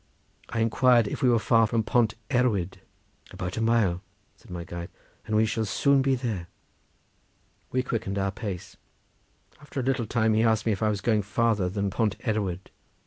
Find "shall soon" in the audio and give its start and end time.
5.45-6.01